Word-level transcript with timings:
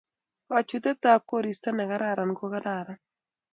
kachutet 0.47 1.01
ab 1.13 1.21
koristo 1.31 1.69
ne 1.73 1.83
kararan 1.89 2.31
ko 2.39 2.45
kararan 2.53 2.99